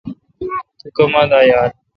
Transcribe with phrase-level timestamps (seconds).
[0.79, 1.69] تو کما دا یال؟